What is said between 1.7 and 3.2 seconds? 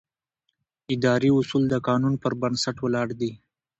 قانون پر بنسټ ولاړ